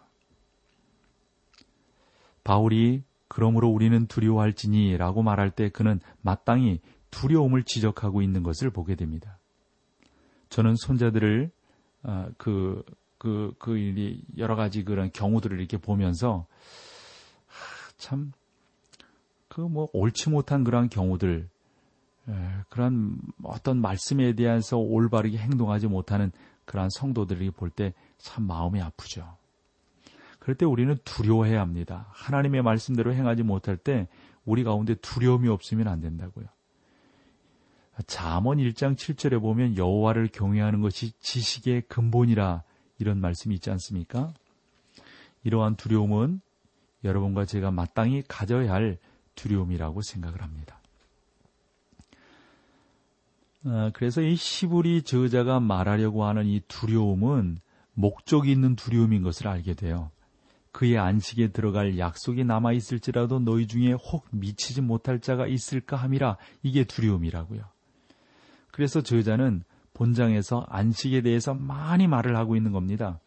바울이 2.43 3.04
그러므로 3.27 3.69
우리는 3.69 4.08
두려워할지니 4.08 4.97
라고 4.97 5.21
말할 5.21 5.51
때 5.51 5.69
그는 5.69 5.99
마땅히 6.21 6.80
두려움을 7.12 7.63
지적하고 7.63 8.21
있는 8.21 8.41
것을 8.41 8.71
보게 8.71 8.95
됩니다. 8.95 9.38
저는 10.49 10.75
손자들을 10.75 11.51
어, 12.04 12.27
그 13.22 13.54
그, 13.60 13.84
그, 13.94 14.20
여러 14.38 14.56
가지 14.56 14.84
그런 14.84 15.12
경우들을 15.12 15.60
이렇게 15.60 15.78
보면서, 15.78 16.48
참, 17.98 18.32
그 19.48 19.62
뭐, 19.62 19.90
옳지 19.94 20.32
못한 20.32 20.64
그런 20.64 20.90
경우들, 20.90 21.48
그런 22.70 23.20
어떤 23.44 23.80
말씀에 23.80 24.34
대해서 24.34 24.78
올바르게 24.78 25.38
행동하지 25.38 25.88
못하는 25.88 26.32
그러한 26.66 26.90
성도들이 26.90 27.52
볼 27.52 27.70
때 27.70 27.94
참 28.22 28.46
마음이 28.46 28.82
아프죠. 28.82 29.38
그럴 30.40 30.56
때 30.56 30.66
우리는 30.66 30.98
두려워해야 31.04 31.60
합니다. 31.60 32.08
하나님의 32.12 32.62
말씀대로 32.62 33.14
행하지 33.14 33.44
못할 33.44 33.78
때 33.78 34.08
우리 34.46 34.64
가운데 34.64 34.96
두려움이 34.96 35.48
없으면 35.50 35.88
안 35.88 36.02
된다고요. 36.02 36.46
잠언 38.08 38.58
1장 38.58 38.96
7절에 38.96 39.40
보면 39.40 39.78
여호와를 39.78 40.30
경외하는 40.30 40.82
것이 40.82 41.12
지식의 41.20 41.84
근본이라 41.88 42.64
이런 43.02 43.20
말씀이 43.20 43.56
있지 43.56 43.70
않습니까? 43.72 44.34
이러한 45.44 45.76
두려움은 45.76 46.42
여러분과 47.04 47.46
제가 47.46 47.72
마땅히 47.72 48.24
가져야 48.28 48.72
할 48.72 48.98
두려움이라고 49.36 50.02
생각을 50.02 50.42
합니다. 50.42 50.80
아, 53.64 53.92
그래서 53.94 54.22
이 54.22 54.36
시부리 54.36 55.04
저자가 55.04 55.60
말하려고 55.60 56.26
하는 56.26 56.46
이 56.46 56.62
두려움은 56.68 57.60
목적이 57.94 58.52
있는 58.52 58.76
두려움인 58.76 59.22
것을 59.22 59.48
알게 59.48 59.74
돼요. 59.74 60.12
그의 60.72 60.98
안식에 60.98 61.50
들어갈 61.50 61.98
약속이 61.98 62.46
남아 62.46 62.72
있을지라도 62.74 63.40
너희 63.40 63.68
중에 63.68 63.92
혹 63.94 64.26
미치지 64.32 64.82
못할 64.82 65.20
자가 65.20 65.46
있을까 65.48 65.98
함이라 65.98 66.38
이게 66.64 66.86
두려움이라고요. 66.86 67.62
그래서 68.72 69.02
저자는 69.02 69.64
본장에서 70.02 70.66
안식에 70.68 71.22
대해서 71.22 71.54
많이 71.54 72.08
말을 72.08 72.36
하고 72.36 72.56
있는 72.56 72.72
겁니다. 72.72 73.20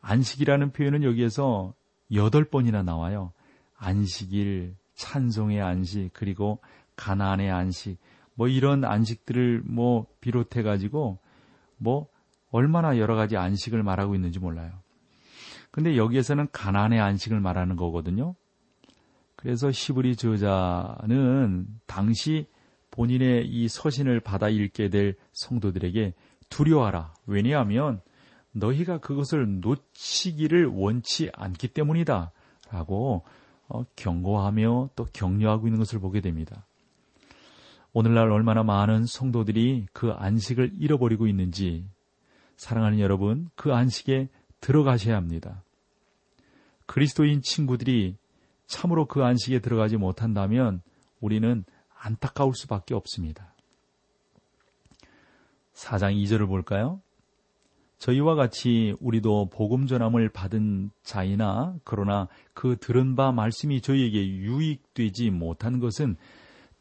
안식이라는 0.00 0.72
표현은 0.72 1.02
여기에서 1.02 1.74
여덟 2.14 2.44
번이나 2.44 2.82
나와요. 2.82 3.34
안식일, 3.76 4.76
찬송의 4.94 5.60
안식, 5.60 6.14
그리고 6.14 6.62
가나안의 6.96 7.50
안식, 7.50 7.98
뭐 8.34 8.48
이런 8.48 8.82
안식들을 8.84 9.64
뭐 9.66 10.06
비롯해 10.22 10.62
가지고 10.62 11.18
뭐 11.76 12.08
얼마나 12.50 12.96
여러 12.96 13.14
가지 13.14 13.36
안식을 13.36 13.82
말하고 13.82 14.14
있는지 14.14 14.38
몰라요. 14.38 14.72
근데 15.70 15.98
여기에서는 15.98 16.48
가나안의 16.50 16.98
안식을 16.98 17.40
말하는 17.40 17.76
거거든요. 17.76 18.34
그래서 19.36 19.70
시브리 19.70 20.16
저자는 20.16 21.66
당시 21.86 22.46
본인의 22.90 23.46
이 23.46 23.68
서신을 23.68 24.20
받아 24.20 24.48
읽게 24.48 24.88
될 24.88 25.16
성도들에게 25.32 26.14
두려워하라. 26.48 27.14
왜냐하면 27.26 28.00
너희가 28.52 28.98
그것을 28.98 29.60
놓치기를 29.60 30.66
원치 30.66 31.30
않기 31.32 31.68
때문이다. 31.68 32.32
라고 32.70 33.24
어, 33.68 33.84
경고하며 33.96 34.90
또 34.96 35.06
격려하고 35.12 35.68
있는 35.68 35.78
것을 35.78 36.00
보게 36.00 36.20
됩니다. 36.20 36.66
오늘날 37.92 38.30
얼마나 38.30 38.62
많은 38.62 39.06
성도들이 39.06 39.86
그 39.92 40.12
안식을 40.12 40.72
잃어버리고 40.78 41.26
있는지 41.26 41.84
사랑하는 42.56 42.98
여러분, 43.00 43.48
그 43.54 43.72
안식에 43.72 44.28
들어가셔야 44.60 45.16
합니다. 45.16 45.62
그리스도인 46.86 47.42
친구들이 47.42 48.16
참으로 48.66 49.06
그 49.06 49.24
안식에 49.24 49.60
들어가지 49.60 49.96
못한다면 49.96 50.82
우리는 51.20 51.64
안타까울 52.02 52.54
수밖에 52.54 52.94
없습니다. 52.94 53.54
4장 55.74 56.14
2절을 56.22 56.46
볼까요? 56.46 57.00
저희와 57.98 58.34
같이 58.34 58.94
우리도 59.00 59.50
복음 59.50 59.86
전함을 59.86 60.30
받은 60.30 60.90
자이나 61.02 61.76
그러나 61.84 62.28
그 62.54 62.76
들은 62.80 63.14
바 63.14 63.30
말씀이 63.30 63.82
저희에게 63.82 64.26
유익되지 64.26 65.30
못한 65.30 65.80
것은 65.80 66.16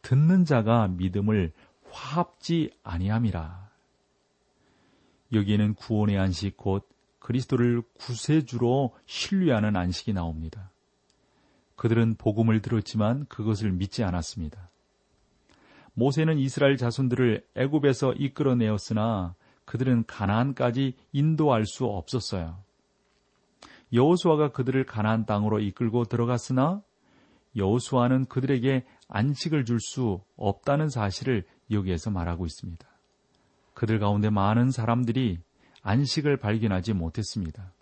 듣는 0.02 0.46
자가 0.46 0.88
믿음을 0.88 1.52
화합지 1.92 2.72
아니함이라. 2.84 3.70
여기에는 5.34 5.74
구원의 5.76 6.18
안식 6.18 6.56
곧 6.56 6.88
그리스도를 7.20 7.84
구세주로 8.00 8.96
신뢰하는 9.06 9.76
안식이 9.76 10.14
나옵니다. 10.14 10.72
그들은 11.76 12.16
복음을 12.16 12.62
들었지만 12.62 13.26
그것을 13.26 13.72
믿지 13.72 14.04
않았습니다. 14.04 14.70
모세는 15.94 16.38
이스라엘 16.38 16.78
자손들을 16.78 17.46
애굽에서 17.56 18.14
이끌어내었으나 18.14 19.36
그들은 19.66 20.06
가나안까지 20.06 20.96
인도할 21.12 21.66
수 21.66 21.86
없었어요. 21.86 22.64
여호수아가 23.94 24.52
그들을 24.52 24.86
가나안 24.86 25.26
땅으로 25.26 25.60
이끌고 25.60 26.06
들어갔으나 26.06 26.82
여호수아는 27.56 28.26
그들에게 28.26 28.86
안식을 29.08 29.66
줄 29.66 29.80
수 29.80 30.22
없다는 30.38 30.90
사실을 30.90 31.46
여기에서 31.72 32.12
말하고 32.12 32.46
있습니다. 32.46 32.88
그들 33.74 34.00
가운데 34.00 34.30
많은 34.30 34.72
사람들이 34.72 35.40
안식을 35.82 36.38
발견하지 36.38 36.94
못했습니다. 36.94 37.74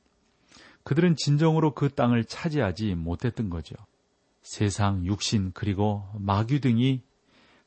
그들은 0.84 1.16
진정으로 1.16 1.74
그 1.74 1.90
땅을 1.90 2.24
차지하지 2.26 2.96
못했던 2.96 3.50
거죠. 3.50 3.76
세상, 4.42 5.06
육신, 5.06 5.52
그리고 5.54 6.06
마귀 6.18 6.62
등이 6.62 7.02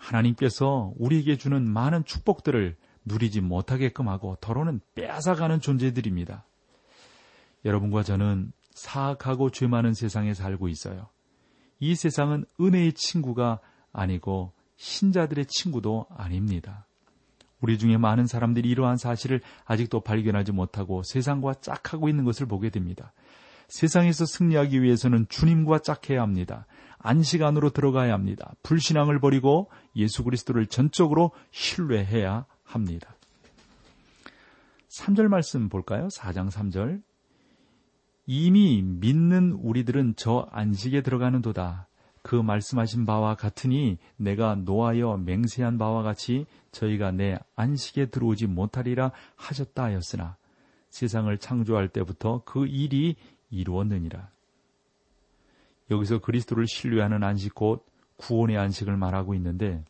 하나님께서 0.01 0.93
우리에게 0.97 1.37
주는 1.37 1.71
많은 1.71 2.05
축복들을 2.05 2.77
누리지 3.05 3.41
못하게끔 3.43 4.09
하고 4.09 4.37
더러는 4.41 4.81
빼앗아가는 4.95 5.61
존재들입니다. 5.61 6.45
여러분과 7.65 8.03
저는 8.03 8.53
사악하고 8.73 9.51
죄 9.51 9.67
많은 9.67 9.95
세상에 9.95 10.35
살고 10.35 10.69
있어요. 10.69 11.09
이 11.79 11.95
세상은 11.95 12.45
은혜의 12.61 12.95
친구가 12.95 13.61
아니고 13.93 14.53
신자들의 14.77 15.47
친구도 15.47 16.07
아닙니다. 16.11 16.87
우리 17.61 17.79
중에 17.79 17.99
많은 17.99 18.27
사람들이 18.27 18.71
이러한 18.71 18.97
사실을 18.97 19.43
아직도 19.67 20.01
발견하지 20.01 20.53
못하고 20.53 21.03
세상과 21.03 21.55
짝하고 21.61 22.09
있는 22.09 22.25
것을 22.25 22.47
보게 22.47 22.71
됩니다. 22.71 23.13
세상에서 23.71 24.27
승리하기 24.27 24.83
위해서는 24.83 25.27
주님과 25.29 25.79
짝해야 25.79 26.21
합니다. 26.21 26.67
안식 26.99 27.43
안으로 27.43 27.71
들어가야 27.71 28.13
합니다. 28.13 28.53
불신앙을 28.63 29.21
버리고 29.21 29.71
예수 29.97 30.23
그리스도를 30.23 30.67
전적으로 30.67 31.31
신뢰해야 31.51 32.45
합니다. 32.65 33.15
3절 34.89 35.29
말씀 35.29 35.69
볼까요? 35.69 36.09
4장 36.09 36.51
3절. 36.51 37.03
이미 38.27 38.83
믿는 38.83 39.53
우리들은 39.53 40.15
저 40.17 40.47
안식에 40.51 41.01
들어가는 41.01 41.41
도다. 41.41 41.89
그 42.23 42.35
말씀하신 42.35 43.07
바와 43.07 43.35
같으니 43.35 43.99
내가 44.17 44.57
노하여 44.57 45.17
맹세한 45.17 45.79
바와 45.79 46.03
같이 46.03 46.45
저희가 46.71 47.13
내 47.13 47.39
안식에 47.57 48.07
들어오지 48.07 48.47
못하리라 48.47 49.13
하셨다 49.37 49.85
하였으나 49.85 50.37
세상을 50.91 51.37
창조할 51.39 51.89
때부터 51.89 52.43
그 52.45 52.67
일이 52.67 53.17
이루었느니라. 53.51 54.31
여기서 55.91 56.21
그리스도를 56.21 56.67
신뢰하는 56.67 57.23
안식 57.23 57.55
곧 57.55 57.85
구원의 58.17 58.57
안식을 58.57 58.97
말하고 58.97 59.35
있는데 59.35 59.85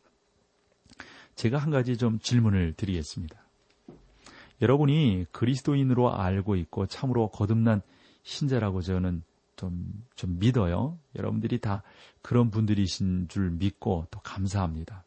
제가 1.35 1.59
한 1.59 1.71
가지 1.71 1.97
좀 1.97 2.19
질문을 2.19 2.75
드리겠습니다. 2.75 3.39
여러분이 4.63 5.27
그리스도인으로 5.33 6.15
알고 6.15 6.57
있고 6.57 6.87
참으로 6.87 7.29
거듭난 7.29 7.83
신자라고 8.23 8.83
저는 8.83 9.23
좀, 9.57 10.05
좀 10.15 10.39
믿어요. 10.39 10.99
여러분들이 11.17 11.61
다 11.61 11.83
그런 12.23 12.51
분들이신 12.51 13.29
줄 13.29 13.51
믿고 13.51 14.07
또 14.11 14.21
감사합니다. 14.21 15.05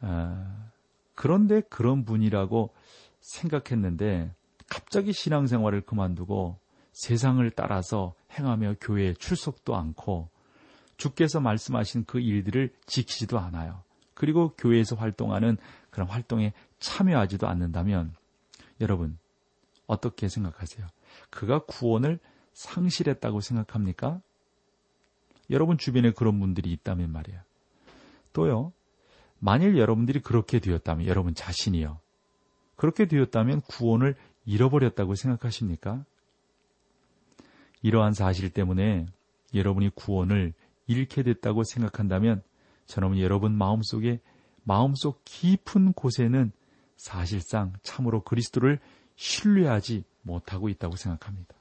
아, 0.00 0.70
그런데 1.14 1.60
그런 1.62 2.04
분이라고 2.04 2.74
생각했는데 3.20 4.34
갑자기 4.68 5.12
신앙생활을 5.12 5.82
그만두고 5.82 6.58
세상을 6.98 7.48
따라서 7.52 8.12
행하며 8.32 8.74
교회에 8.80 9.14
출석도 9.14 9.76
않고 9.76 10.28
주께서 10.96 11.38
말씀하신 11.38 12.04
그 12.06 12.18
일들을 12.18 12.74
지키지도 12.86 13.38
않아요. 13.38 13.84
그리고 14.14 14.52
교회에서 14.58 14.96
활동하는 14.96 15.58
그런 15.90 16.08
활동에 16.08 16.52
참여하지도 16.80 17.46
않는다면 17.46 18.16
여러분 18.80 19.16
어떻게 19.86 20.28
생각하세요? 20.28 20.88
그가 21.30 21.60
구원을 21.66 22.18
상실했다고 22.52 23.42
생각합니까? 23.42 24.20
여러분 25.50 25.78
주변에 25.78 26.10
그런 26.10 26.40
분들이 26.40 26.72
있다면 26.72 27.12
말이에요. 27.12 27.40
또요, 28.32 28.72
만일 29.38 29.78
여러분들이 29.78 30.20
그렇게 30.20 30.58
되었다면, 30.58 31.06
여러분 31.06 31.32
자신이요. 31.32 32.00
그렇게 32.74 33.06
되었다면 33.06 33.60
구원을 33.62 34.16
잃어버렸다고 34.44 35.14
생각하십니까? 35.14 36.04
이러한 37.82 38.12
사실 38.12 38.50
때문에 38.50 39.06
여러분이 39.54 39.90
구원을 39.94 40.52
잃게 40.86 41.22
됐다고 41.22 41.64
생각한다면 41.64 42.42
저는 42.86 43.18
여러분 43.18 43.52
마음속에 43.52 44.20
마음속 44.64 45.22
깊은 45.24 45.92
곳에는 45.92 46.52
사실상 46.96 47.72
참으로 47.82 48.22
그리스도를 48.22 48.78
신뢰하지 49.16 50.04
못하고 50.22 50.68
있다고 50.68 50.96
생각합니다. 50.96 51.54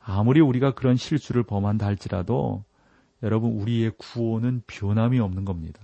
아무리 0.00 0.40
우리가 0.40 0.74
그런 0.74 0.96
실수를 0.96 1.42
범한다 1.42 1.86
할지라도 1.86 2.64
여러분 3.22 3.52
우리의 3.52 3.92
구원은 3.96 4.62
변함이 4.66 5.18
없는 5.18 5.44
겁니다. 5.44 5.80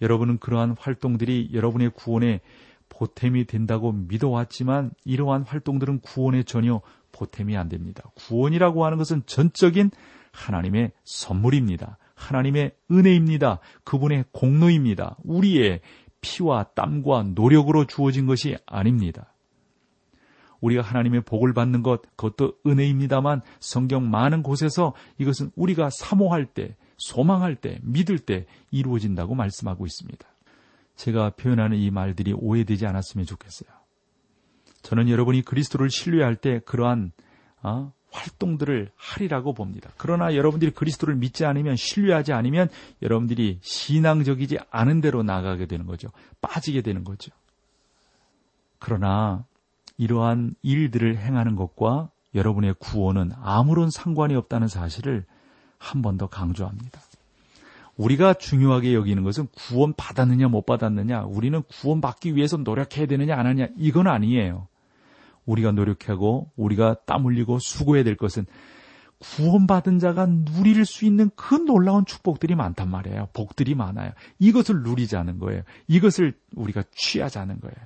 여러분은 0.00 0.38
그러한 0.38 0.76
활동들이 0.78 1.50
여러분의 1.52 1.90
구원에 1.90 2.40
보탬이 3.00 3.46
된다고 3.46 3.92
믿어왔지만 3.92 4.90
이러한 5.06 5.44
활동들은 5.44 6.00
구원에 6.00 6.42
전혀 6.42 6.82
보탬이 7.12 7.56
안 7.56 7.70
됩니다. 7.70 8.04
구원이라고 8.14 8.84
하는 8.84 8.98
것은 8.98 9.22
전적인 9.24 9.90
하나님의 10.32 10.92
선물입니다. 11.04 11.96
하나님의 12.14 12.72
은혜입니다. 12.90 13.60
그분의 13.84 14.26
공로입니다. 14.32 15.16
우리의 15.24 15.80
피와 16.20 16.64
땀과 16.74 17.30
노력으로 17.34 17.86
주어진 17.86 18.26
것이 18.26 18.58
아닙니다. 18.66 19.32
우리가 20.60 20.82
하나님의 20.82 21.22
복을 21.22 21.54
받는 21.54 21.82
것, 21.82 22.02
그것도 22.16 22.58
은혜입니다만 22.66 23.40
성경 23.60 24.10
많은 24.10 24.42
곳에서 24.42 24.92
이것은 25.16 25.52
우리가 25.56 25.88
사모할 25.90 26.44
때, 26.44 26.76
소망할 26.98 27.56
때, 27.56 27.78
믿을 27.82 28.18
때 28.18 28.44
이루어진다고 28.70 29.34
말씀하고 29.34 29.86
있습니다. 29.86 30.29
제가 31.00 31.30
표현하는 31.30 31.78
이 31.78 31.90
말들이 31.90 32.34
오해되지 32.34 32.86
않았으면 32.86 33.24
좋겠어요. 33.24 33.70
저는 34.82 35.08
여러분이 35.08 35.42
그리스도를 35.42 35.88
신뢰할 35.88 36.36
때 36.36 36.60
그러한 36.66 37.12
어, 37.62 37.92
활동들을 38.10 38.90
하리라고 38.96 39.54
봅니다. 39.54 39.90
그러나 39.96 40.34
여러분들이 40.34 40.72
그리스도를 40.72 41.14
믿지 41.16 41.46
않으면 41.46 41.76
신뢰하지 41.76 42.34
않으면 42.34 42.68
여러분들이 43.00 43.60
신앙적이지 43.62 44.58
않은 44.70 45.00
대로 45.00 45.22
나가게 45.22 45.66
되는 45.66 45.86
거죠. 45.86 46.08
빠지게 46.42 46.82
되는 46.82 47.02
거죠. 47.02 47.30
그러나 48.78 49.44
이러한 49.96 50.54
일들을 50.62 51.16
행하는 51.18 51.56
것과 51.56 52.10
여러분의 52.34 52.74
구원은 52.78 53.32
아무런 53.40 53.90
상관이 53.90 54.34
없다는 54.34 54.68
사실을 54.68 55.24
한 55.78 56.02
번 56.02 56.18
더 56.18 56.26
강조합니다. 56.26 57.00
우리가 57.96 58.34
중요하게 58.34 58.94
여기는 58.94 59.22
것은 59.22 59.48
구원 59.54 59.92
받았느냐 59.94 60.48
못 60.48 60.64
받았느냐, 60.64 61.24
우리는 61.24 61.62
구원 61.68 62.00
받기 62.00 62.34
위해서 62.36 62.56
노력해야 62.56 63.06
되느냐 63.06 63.36
안 63.36 63.46
하느냐 63.46 63.68
이건 63.76 64.06
아니에요. 64.06 64.68
우리가 65.44 65.72
노력하고 65.72 66.50
우리가 66.56 66.96
땀 67.06 67.26
흘리고 67.26 67.58
수고해야 67.58 68.04
될 68.04 68.16
것은 68.16 68.46
구원받은 69.18 69.98
자가 69.98 70.26
누릴 70.26 70.86
수 70.86 71.04
있는 71.04 71.30
그 71.36 71.54
놀라운 71.54 72.06
축복들이 72.06 72.54
많단 72.54 72.90
말이에요. 72.90 73.28
복들이 73.34 73.74
많아요. 73.74 74.12
이것을 74.38 74.82
누리자는 74.82 75.38
거예요. 75.38 75.62
이것을 75.88 76.38
우리가 76.56 76.84
취하자는 76.92 77.60
거예요. 77.60 77.76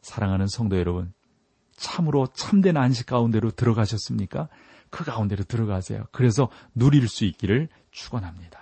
사랑하는 0.00 0.48
성도 0.48 0.78
여러분, 0.78 1.12
참으로 1.76 2.26
참된 2.26 2.76
안식 2.76 3.06
가운데로 3.06 3.52
들어가셨습니까? 3.52 4.48
그 4.90 5.04
가운데로 5.04 5.44
들어가세요. 5.44 6.06
그래서 6.10 6.48
누릴 6.74 7.08
수 7.08 7.24
있기를 7.24 7.68
축원합니다. 7.92 8.61